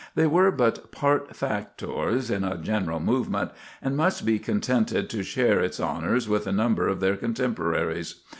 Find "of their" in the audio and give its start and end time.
6.87-7.15